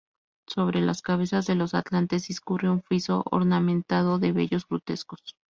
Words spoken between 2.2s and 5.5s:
discurre un friso ornamentado de bellos grutescos.